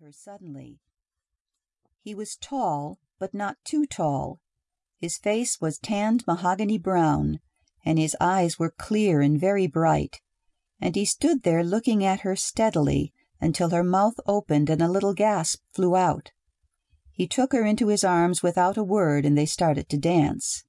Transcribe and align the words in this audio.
her 0.00 0.12
suddenly. 0.12 0.78
He 2.02 2.14
was 2.14 2.36
tall, 2.36 2.98
but 3.18 3.32
not 3.32 3.56
too 3.64 3.86
tall. 3.86 4.40
His 4.98 5.16
face 5.16 5.58
was 5.58 5.78
tanned 5.78 6.26
mahogany 6.26 6.76
brown, 6.76 7.40
and 7.82 7.98
his 7.98 8.14
eyes 8.20 8.58
were 8.58 8.70
clear 8.70 9.22
and 9.22 9.40
very 9.40 9.66
bright, 9.66 10.20
and 10.80 10.94
he 10.94 11.06
stood 11.06 11.44
there 11.44 11.64
looking 11.64 12.04
at 12.04 12.20
her 12.20 12.36
steadily 12.36 13.14
until 13.40 13.70
her 13.70 13.82
mouth 13.82 14.20
opened 14.26 14.68
and 14.68 14.82
a 14.82 14.88
little 14.88 15.14
gasp 15.14 15.62
flew 15.72 15.96
out. 15.96 16.30
He 17.10 17.26
took 17.26 17.52
her 17.52 17.64
into 17.64 17.88
his 17.88 18.04
arms 18.04 18.42
without 18.42 18.76
a 18.76 18.84
word, 18.84 19.24
and 19.24 19.36
they 19.36 19.46
started 19.46 19.88
to 19.88 19.96
dance. 19.96 20.64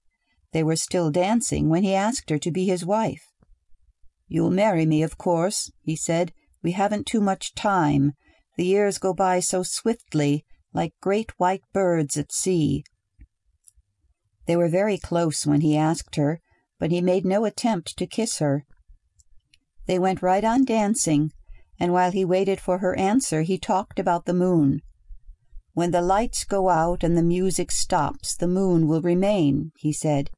They 0.54 0.64
were 0.64 0.78
still 0.78 1.12
dancing 1.12 1.68
when 1.68 1.84
he 1.84 1.94
asked 1.94 2.30
her 2.30 2.40
to 2.40 2.52
be 2.52 2.66
his 2.66 2.86
wife. 2.86 3.34
"You'll 4.30 4.52
marry 4.52 4.86
me, 4.86 5.04
of 5.04 5.18
course," 5.18 5.70
he 5.82 5.98
said. 5.98 6.34
"We 6.62 6.72
haven't 6.72 7.08
too 7.08 7.20
much 7.20 7.56
time. 7.56 8.14
The 8.58 8.66
years 8.66 8.98
go 8.98 9.14
by 9.14 9.40
so 9.40 9.64
swiftly, 9.64 10.44
like 10.74 10.94
great 11.00 11.32
white 11.40 11.64
birds 11.74 12.18
at 12.18 12.32
sea." 12.32 12.84
They 14.46 14.58
were 14.58 14.70
very 14.70 14.98
close 14.98 15.46
when 15.46 15.62
he 15.62 15.78
asked 15.78 16.16
her, 16.16 16.42
but 16.80 16.92
he 16.92 17.02
made 17.02 17.26
no 17.26 17.46
attempt 17.46 17.98
to 17.98 18.08
kiss 18.08 18.40
her. 18.40 18.66
They 19.86 20.00
went 20.00 20.22
right 20.22 20.44
on 20.44 20.66
dancing, 20.66 21.32
and 21.80 21.94
while 21.94 22.12
he 22.12 22.26
waited 22.26 22.60
for 22.60 22.80
her 22.80 22.96
answer 22.98 23.44
he 23.44 23.58
talked 23.58 24.00
about 24.00 24.26
the 24.26 24.34
moon. 24.34 24.82
"When 25.74 25.92
the 25.92 26.02
lights 26.02 26.44
go 26.44 26.70
out 26.70 27.04
and 27.04 27.16
the 27.16 27.24
music 27.24 27.72
stops, 27.72 28.36
the 28.36 28.48
moon 28.48 28.88
will 28.88 29.02
remain," 29.02 29.72
he 29.78 29.94
said. 29.94 30.32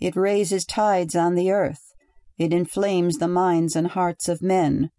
"It 0.00 0.16
raises 0.16 0.64
tides 0.64 1.14
on 1.14 1.36
the 1.36 1.52
earth. 1.52 1.94
It 2.36 2.52
inflames 2.52 3.18
the 3.18 3.28
minds 3.28 3.76
and 3.76 3.86
hearts 3.86 4.28
of 4.28 4.42
men. 4.42 4.90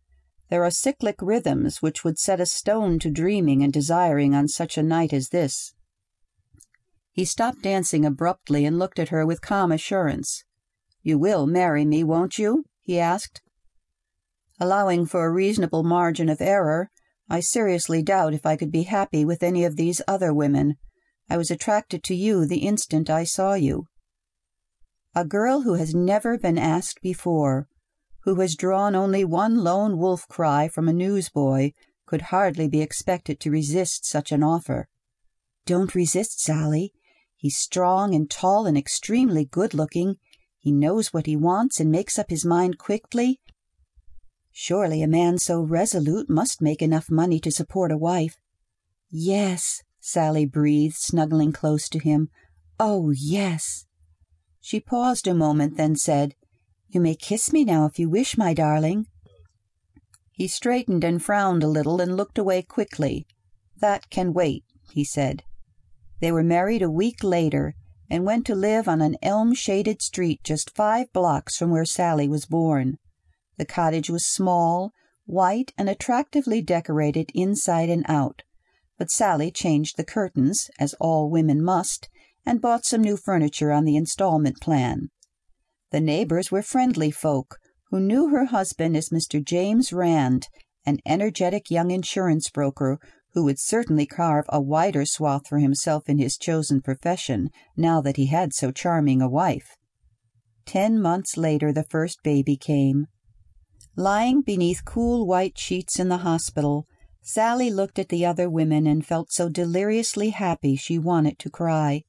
There 0.54 0.64
are 0.64 0.70
cyclic 0.70 1.16
rhythms 1.20 1.82
which 1.82 2.04
would 2.04 2.20
set 2.20 2.40
a 2.40 2.46
stone 2.46 3.00
to 3.00 3.10
dreaming 3.10 3.64
and 3.64 3.74
desiring 3.74 4.36
on 4.36 4.48
such 4.48 4.78
a 4.78 4.84
night 4.84 5.12
as 5.12 5.30
this." 5.30 5.74
He 7.12 7.26
stopped 7.26 7.64
dancing 7.64 8.06
abruptly 8.06 8.64
and 8.64 8.78
looked 8.78 9.00
at 9.00 9.10
her 9.10 9.26
with 9.26 9.42
calm 9.42 9.72
assurance. 9.72 10.44
"You 11.02 11.18
will 11.18 11.48
marry 11.48 11.86
me, 11.86 12.04
won't 12.04 12.38
you?" 12.38 12.66
he 12.82 13.00
asked. 13.00 13.42
"Allowing 14.60 15.08
for 15.08 15.26
a 15.26 15.32
reasonable 15.32 15.82
margin 15.82 16.30
of 16.30 16.40
error, 16.40 16.92
I 17.28 17.40
seriously 17.40 18.04
doubt 18.04 18.36
if 18.36 18.46
I 18.46 18.56
could 18.56 18.72
be 18.72 18.84
happy 18.84 19.26
with 19.26 19.42
any 19.42 19.66
of 19.66 19.76
these 19.76 20.04
other 20.08 20.32
women. 20.32 20.76
I 21.32 21.38
was 21.38 21.50
attracted 21.50 22.04
to 22.04 22.14
you 22.14 22.46
the 22.46 22.60
instant 22.60 23.10
I 23.10 23.24
saw 23.24 23.56
you." 23.56 23.88
A 25.16 25.26
girl 25.26 25.62
who 25.62 25.74
has 25.74 25.96
never 25.96 26.38
been 26.38 26.60
asked 26.60 27.02
before, 27.02 27.68
who 28.24 28.36
has 28.36 28.56
drawn 28.56 28.96
only 28.96 29.24
one 29.26 29.64
lone 29.64 29.98
wolf 29.98 30.28
cry 30.28 30.68
from 30.68 30.88
a 30.88 30.94
newsboy, 30.94 31.72
could 32.06 32.22
hardly 32.24 32.68
be 32.68 32.82
expected 32.82 33.40
to 33.40 33.52
resist 33.52 34.06
such 34.06 34.32
an 34.32 34.42
offer. 34.44 34.88
"Don't 35.66 35.96
resist, 35.96 36.42
Sally. 36.42 36.94
He's 37.36 37.58
strong 37.58 38.16
and 38.16 38.30
tall 38.30 38.66
and 38.66 38.78
extremely 38.78 39.46
good 39.46 39.74
looking. 39.74 40.16
He 40.58 40.72
knows 40.72 41.12
what 41.12 41.26
he 41.26 41.36
wants 41.36 41.80
and 41.80 41.92
makes 41.92 42.18
up 42.18 42.30
his 42.30 42.46
mind 42.46 42.78
quickly. 42.78 43.42
Surely 44.52 45.02
a 45.02 45.08
man 45.08 45.38
so 45.38 45.62
resolute 45.62 46.30
must 46.30 46.62
make 46.62 46.82
enough 46.82 47.10
money 47.10 47.40
to 47.40 47.52
support 47.52 47.92
a 47.92 47.98
wife." 47.98 48.38
"Yes," 49.10 49.82
Sally 50.00 50.46
breathed, 50.46 50.96
snuggling 50.96 51.52
close 51.52 51.90
to 51.90 52.00
him. 52.00 52.30
"Oh, 52.80 53.12
yes." 53.12 53.86
She 54.62 54.80
paused 54.80 55.28
a 55.28 55.34
moment, 55.34 55.76
then 55.76 55.96
said, 55.96 56.36
"You 56.94 57.02
may 57.02 57.16
kiss 57.16 57.52
me 57.52 57.66
now 57.66 57.88
if 57.88 57.98
you 57.98 58.08
wish, 58.08 58.38
my 58.38 58.54
darling." 58.54 59.08
He 60.32 60.48
straightened 60.48 61.04
and 61.04 61.24
frowned 61.24 61.64
a 61.64 61.68
little 61.68 62.00
and 62.00 62.16
looked 62.16 62.38
away 62.38 62.62
quickly. 62.62 63.26
"That 63.78 64.12
can 64.12 64.32
wait," 64.32 64.64
he 64.92 65.04
said. 65.04 65.42
They 66.20 66.32
were 66.32 66.44
married 66.44 66.84
a 66.84 66.92
week 66.92 67.24
later, 67.24 67.74
and 68.12 68.26
went 68.26 68.46
to 68.46 68.54
live 68.54 68.88
on 68.88 69.02
an 69.02 69.18
elm 69.24 69.56
shaded 69.56 70.04
street 70.04 70.44
just 70.44 70.76
five 70.76 71.12
blocks 71.12 71.58
from 71.58 71.72
where 71.72 71.84
Sally 71.84 72.28
was 72.28 72.46
born. 72.46 73.00
The 73.58 73.66
cottage 73.66 74.12
was 74.12 74.28
small, 74.28 74.92
white, 75.26 75.74
and 75.76 75.90
attractively 75.90 76.62
decorated 76.62 77.32
inside 77.34 77.90
and 77.90 78.06
out, 78.08 78.44
but 79.00 79.10
Sally 79.10 79.50
changed 79.50 79.98
the 79.98 80.06
curtains, 80.06 80.70
as 80.78 80.94
all 81.00 81.28
women 81.28 81.64
must, 81.64 82.08
and 82.46 82.62
bought 82.62 82.86
some 82.86 83.02
new 83.02 83.18
furniture 83.18 83.72
on 83.72 83.84
the 83.84 83.96
installment 83.96 84.62
plan. 84.62 85.10
The 85.94 86.02
neighbors 86.02 86.52
were 86.52 86.64
friendly 86.64 87.12
folk, 87.12 87.60
who 87.92 88.00
knew 88.00 88.30
her 88.30 88.46
husband 88.46 88.98
as 88.98 89.10
Mr. 89.10 89.46
James 89.46 89.94
Rand, 89.94 90.48
an 90.88 90.98
energetic 91.06 91.70
young 91.70 91.92
insurance 91.92 92.50
broker 92.50 93.00
who 93.34 93.44
would 93.44 93.60
certainly 93.60 94.08
carve 94.08 94.46
a 94.50 94.60
wider 94.60 95.06
swath 95.06 95.48
for 95.48 95.60
himself 95.60 96.10
in 96.10 96.18
his 96.18 96.36
chosen 96.36 96.82
profession 96.82 97.52
now 97.78 98.02
that 98.02 98.18
he 98.18 98.26
had 98.26 98.56
so 98.56 98.72
charming 98.72 99.22
a 99.22 99.30
wife. 99.30 99.78
Ten 100.66 101.00
months 101.00 101.38
later 101.38 101.72
the 101.72 101.86
first 101.92 102.24
baby 102.24 102.58
came. 102.58 103.06
Lying 103.96 104.42
beneath 104.42 104.86
cool 104.86 105.28
white 105.28 105.60
sheets 105.60 106.00
in 106.00 106.10
the 106.10 106.26
hospital, 106.26 106.88
Sally 107.22 107.70
looked 107.70 108.00
at 108.00 108.10
the 108.10 108.26
other 108.26 108.50
women 108.50 108.88
and 108.88 109.06
felt 109.06 109.32
so 109.32 109.48
deliriously 109.48 110.32
happy 110.32 110.76
she 110.76 110.98
wanted 110.98 111.38
to 111.38 111.52
cry. 111.52 112.02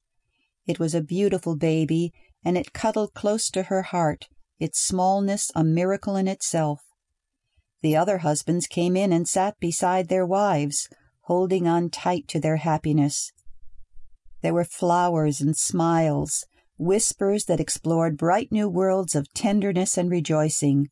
It 0.66 0.78
was 0.78 0.94
a 0.94 1.02
beautiful 1.02 1.54
baby, 1.54 2.14
and 2.44 2.58
it 2.58 2.72
cuddled 2.72 3.14
close 3.14 3.48
to 3.50 3.64
her 3.64 3.82
heart, 3.82 4.28
its 4.58 4.80
smallness 4.80 5.50
a 5.54 5.64
miracle 5.64 6.16
in 6.16 6.28
itself. 6.28 6.80
The 7.82 7.96
other 7.96 8.18
husbands 8.18 8.66
came 8.66 8.96
in 8.96 9.12
and 9.12 9.28
sat 9.28 9.58
beside 9.60 10.08
their 10.08 10.26
wives, 10.26 10.88
holding 11.22 11.66
on 11.66 11.90
tight 11.90 12.28
to 12.28 12.40
their 12.40 12.56
happiness. 12.56 13.32
There 14.42 14.54
were 14.54 14.64
flowers 14.64 15.40
and 15.40 15.56
smiles, 15.56 16.44
whispers 16.76 17.44
that 17.44 17.60
explored 17.60 18.16
bright 18.16 18.50
new 18.50 18.68
worlds 18.68 19.14
of 19.14 19.32
tenderness 19.32 19.96
and 19.96 20.10
rejoicing. 20.10 20.88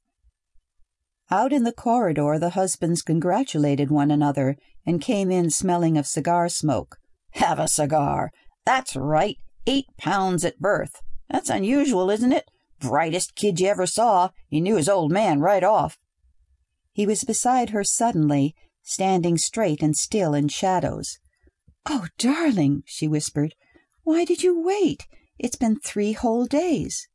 Out 1.31 1.53
in 1.53 1.65
the 1.65 1.73
corridor, 1.73 2.39
the 2.39 2.51
husbands 2.51 3.03
congratulated 3.03 3.91
one 3.91 4.11
another 4.11 4.57
and 4.87 5.01
came 5.01 5.31
in 5.31 5.51
smelling 5.51 5.97
of 5.97 6.07
cigar 6.07 6.49
smoke. 6.49 6.97
Have 7.33 7.59
a 7.59 7.69
cigar. 7.69 8.31
That's 8.67 8.97
right. 8.97 9.37
Eight 9.67 9.87
pounds 9.97 10.45
at 10.45 10.59
birth. 10.59 11.01
That's 11.33 11.49
unusual, 11.49 12.11
isn't 12.11 12.33
it? 12.33 12.51
Brightest 12.79 13.35
kid 13.35 13.59
you 13.59 13.69
ever 13.69 13.87
saw. 13.87 14.29
He 14.49 14.61
knew 14.61 14.77
his 14.77 14.89
old 14.89 15.11
man 15.11 15.41
right 15.41 15.65
off. 15.65 15.99
He 16.93 17.07
was 17.07 17.25
beside 17.25 17.71
her 17.71 17.83
suddenly 17.83 18.55
standing 18.83 19.39
straight 19.39 19.83
and 19.83 19.97
still 19.97 20.35
in 20.35 20.49
shadows. 20.49 21.19
"Oh, 21.87 22.09
darling," 22.19 22.83
she 22.85 23.09
whispered, 23.09 23.55
"why 24.03 24.27
did 24.27 24.43
you 24.43 24.61
wait? 24.61 25.07
It's 25.39 25.57
been 25.57 25.81
three 25.81 26.13
whole 26.13 26.45
days." 26.45 27.09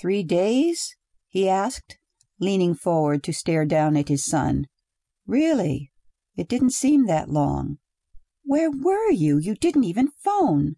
"Three 0.00 0.22
days?" 0.22 0.96
he 1.28 1.50
asked, 1.50 1.98
leaning 2.40 2.74
forward 2.74 3.22
to 3.24 3.32
stare 3.34 3.66
down 3.66 3.98
at 3.98 4.08
his 4.08 4.24
son. 4.24 4.68
"Really? 5.26 5.92
It 6.34 6.48
didn't 6.48 6.70
seem 6.70 7.04
that 7.06 7.28
long. 7.28 7.78
Where 8.42 8.70
were 8.70 9.10
you? 9.10 9.36
You 9.36 9.54
didn't 9.54 9.84
even 9.84 10.12
phone." 10.24 10.76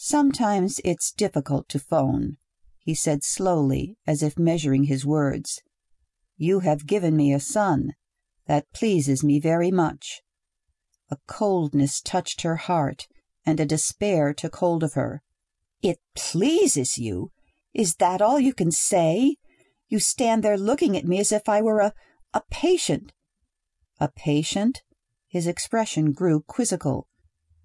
"Sometimes 0.00 0.80
it's 0.84 1.10
difficult 1.10 1.68
to 1.70 1.80
phone," 1.80 2.36
he 2.78 2.94
said 2.94 3.24
slowly, 3.24 3.96
as 4.06 4.22
if 4.22 4.38
measuring 4.38 4.84
his 4.84 5.04
words. 5.04 5.60
"You 6.36 6.60
have 6.60 6.86
given 6.86 7.16
me 7.16 7.32
a 7.32 7.40
son. 7.40 7.94
That 8.46 8.72
pleases 8.72 9.24
me 9.24 9.40
very 9.40 9.72
much." 9.72 10.22
A 11.10 11.16
coldness 11.26 12.00
touched 12.00 12.42
her 12.42 12.54
heart, 12.54 13.08
and 13.44 13.58
a 13.58 13.66
despair 13.66 14.32
took 14.32 14.54
hold 14.54 14.84
of 14.84 14.92
her. 14.92 15.20
"It 15.82 15.98
pleases 16.14 16.96
you! 16.96 17.32
Is 17.74 17.96
that 17.96 18.22
all 18.22 18.38
you 18.38 18.54
can 18.54 18.70
say? 18.70 19.34
You 19.88 19.98
stand 19.98 20.44
there 20.44 20.56
looking 20.56 20.96
at 20.96 21.06
me 21.08 21.18
as 21.18 21.32
if 21.32 21.48
I 21.48 21.60
were 21.60 21.80
a 21.80 21.92
a 22.32 22.42
patient." 22.52 23.12
"A 23.98 24.08
patient?" 24.08 24.80
His 25.26 25.48
expression 25.48 26.12
grew 26.12 26.42
quizzical. 26.42 27.08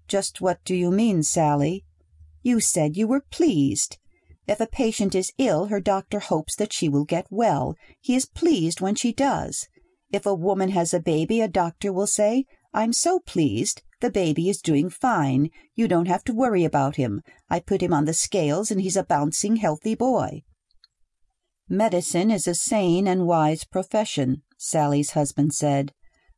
"Just 0.08 0.40
what 0.40 0.64
do 0.64 0.74
you 0.74 0.90
mean, 0.90 1.22
Sally?" 1.22 1.84
"You 2.44 2.60
said 2.60 2.96
you 2.96 3.08
were 3.08 3.24
pleased. 3.32 3.96
If 4.46 4.60
a 4.60 4.66
patient 4.66 5.14
is 5.14 5.32
ill, 5.38 5.66
her 5.66 5.80
doctor 5.80 6.20
hopes 6.20 6.54
that 6.56 6.74
she 6.74 6.88
will 6.88 7.06
get 7.06 7.26
well. 7.30 7.74
He 8.00 8.14
is 8.14 8.26
pleased 8.26 8.82
when 8.82 8.94
she 8.94 9.12
does. 9.12 9.66
If 10.12 10.26
a 10.26 10.34
woman 10.34 10.68
has 10.68 10.92
a 10.92 11.00
baby, 11.00 11.40
a 11.40 11.48
doctor 11.48 11.90
will 11.90 12.06
say, 12.06 12.44
I'm 12.74 12.92
so 12.92 13.18
pleased. 13.20 13.82
The 14.00 14.10
baby 14.10 14.50
is 14.50 14.60
doing 14.60 14.90
fine. 14.90 15.48
You 15.74 15.88
don't 15.88 16.08
have 16.08 16.22
to 16.24 16.34
worry 16.34 16.64
about 16.64 16.96
him. 16.96 17.22
I 17.48 17.60
put 17.60 17.80
him 17.80 17.94
on 17.94 18.04
the 18.04 18.12
scales 18.12 18.70
and 18.70 18.82
he's 18.82 18.98
a 18.98 19.04
bouncing, 19.04 19.56
healthy 19.56 19.94
boy. 19.94 20.42
Medicine 21.68 22.30
is 22.30 22.46
a 22.46 22.54
sane 22.54 23.08
and 23.08 23.26
wise 23.26 23.64
profession, 23.64 24.42
Sally's 24.58 25.12
husband 25.12 25.54
said. 25.54 25.94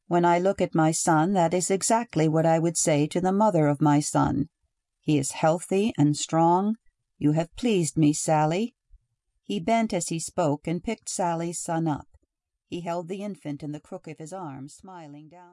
When 0.06 0.24
I 0.24 0.38
look 0.38 0.60
at 0.60 0.72
my 0.72 0.92
son, 0.92 1.32
that 1.32 1.52
is 1.52 1.68
exactly 1.68 2.28
what 2.28 2.46
I 2.46 2.60
would 2.60 2.76
say 2.76 3.08
to 3.08 3.20
the 3.20 3.32
mother 3.32 3.66
of 3.66 3.80
my 3.80 3.98
son. 3.98 4.48
He 5.06 5.18
is 5.18 5.30
healthy 5.30 5.92
and 5.96 6.16
strong. 6.16 6.78
You 7.16 7.30
have 7.30 7.54
pleased 7.54 7.96
me, 7.96 8.12
Sally. 8.12 8.74
He 9.44 9.60
bent 9.60 9.94
as 9.94 10.08
he 10.08 10.18
spoke 10.18 10.66
and 10.66 10.82
picked 10.82 11.08
Sally's 11.08 11.60
son 11.60 11.86
up. 11.86 12.08
He 12.66 12.80
held 12.80 13.06
the 13.06 13.22
infant 13.22 13.62
in 13.62 13.70
the 13.70 13.78
crook 13.78 14.08
of 14.08 14.18
his 14.18 14.32
arm, 14.32 14.68
smiling 14.68 15.28
down. 15.28 15.44